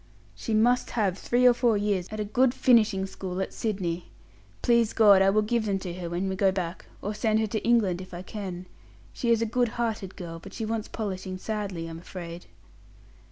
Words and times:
"She 0.33 0.55
must 0.55 0.89
have 0.97 1.15
three 1.15 1.45
or 1.45 1.53
four 1.53 1.77
years 1.77 2.07
at 2.09 2.19
a 2.19 2.25
good 2.25 2.55
finishing 2.55 3.05
school 3.05 3.39
at 3.39 3.53
Sydney. 3.53 4.09
Please 4.63 4.93
God, 4.93 5.21
I 5.21 5.29
will 5.29 5.43
give 5.43 5.65
them 5.67 5.77
to 5.77 5.93
her 5.93 6.09
when 6.09 6.27
we 6.27 6.35
go 6.35 6.51
back 6.51 6.87
or 7.03 7.13
send 7.13 7.39
her 7.39 7.45
to 7.45 7.63
England 7.63 8.01
if 8.01 8.11
I 8.11 8.23
can. 8.23 8.65
She 9.13 9.29
is 9.29 9.43
a 9.43 9.45
good 9.45 9.67
hearted 9.77 10.15
girl, 10.15 10.39
but 10.39 10.55
she 10.55 10.65
wants 10.65 10.87
polishing 10.87 11.37
sadly, 11.37 11.85
I'm 11.87 11.99
afraid." 11.99 12.47